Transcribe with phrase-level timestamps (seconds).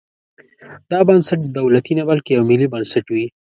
[0.91, 3.25] دا بنسټ دولتي نه بلکې یو ملي بنسټ وي.